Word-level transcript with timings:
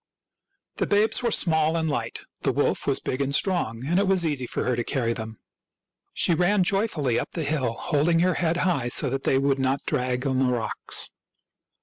The 0.77 0.87
babes 0.87 1.21
were 1.21 1.29
small 1.29 1.77
and 1.77 1.87
light; 1.87 2.21
the 2.41 2.51
wolf 2.51 2.87
was 2.87 2.99
big 2.99 3.21
and 3.21 3.35
strong, 3.35 3.85
and 3.85 3.99
it 3.99 4.07
was 4.07 4.25
easy 4.25 4.47
for 4.47 4.63
her 4.63 4.75
to 4.75 4.83
carry 4.83 5.13
them. 5.13 5.37
She 6.11 6.33
ran 6.33 6.63
joyfully 6.63 7.19
up 7.19 7.29
the 7.33 7.43
hill, 7.43 7.73
holding 7.73 8.17
her 8.21 8.33
head 8.33 8.57
high 8.65 8.87
so 8.87 9.11
that 9.11 9.21
they 9.25 9.37
would 9.37 9.59
not 9.59 9.85
drag 9.85 10.25
on 10.25 10.39
the 10.39 10.45
rocks. 10.45 11.11